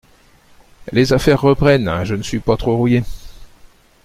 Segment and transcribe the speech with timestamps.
[0.93, 3.03] les affaires reprennent, je ne suis pas trop rouillé.